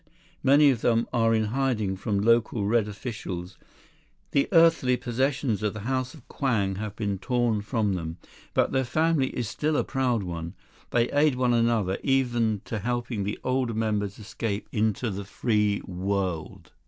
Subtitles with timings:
[0.41, 3.59] Many of them are in hiding from local Red officials.
[4.31, 8.17] The earthly possessions of the House of Kwang have been torn from them.
[8.55, 10.55] But the family is still a proud one.
[10.89, 16.71] They aid one another, even to helping the older members escape into the free world."